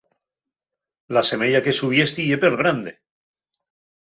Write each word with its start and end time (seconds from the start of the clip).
La 1.17 1.23
semeya 1.29 1.61
que 1.67 1.75
xubiesti 1.79 2.21
ye 2.29 2.41
pergrande. 2.45 2.93